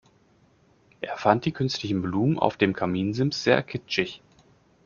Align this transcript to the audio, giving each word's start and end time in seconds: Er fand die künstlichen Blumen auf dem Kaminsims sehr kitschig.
Er 1.01 1.15
fand 1.15 1.45
die 1.45 1.51
künstlichen 1.51 2.01
Blumen 2.01 2.39
auf 2.39 2.57
dem 2.57 2.73
Kaminsims 2.73 3.43
sehr 3.43 3.61
kitschig. 3.61 4.23